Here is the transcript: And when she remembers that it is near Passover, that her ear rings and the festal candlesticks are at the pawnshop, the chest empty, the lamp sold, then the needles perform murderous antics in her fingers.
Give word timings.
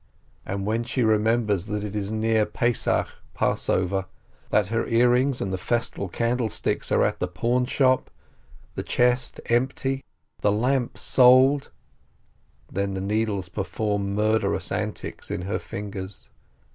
And 0.47 0.65
when 0.65 0.83
she 0.83 1.03
remembers 1.03 1.67
that 1.67 1.83
it 1.83 1.95
is 1.95 2.11
near 2.11 2.47
Passover, 2.47 4.05
that 4.49 4.67
her 4.69 4.87
ear 4.87 5.11
rings 5.11 5.41
and 5.41 5.53
the 5.53 5.59
festal 5.59 6.09
candlesticks 6.09 6.91
are 6.91 7.03
at 7.03 7.19
the 7.19 7.27
pawnshop, 7.27 8.09
the 8.73 8.81
chest 8.81 9.39
empty, 9.45 10.03
the 10.39 10.51
lamp 10.51 10.97
sold, 10.97 11.69
then 12.71 12.95
the 12.95 12.99
needles 12.99 13.47
perform 13.47 14.15
murderous 14.15 14.71
antics 14.71 15.29
in 15.29 15.43
her 15.43 15.59
fingers. 15.59 16.31